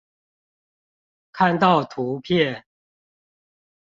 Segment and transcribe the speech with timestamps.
[1.31, 2.65] 看到圖片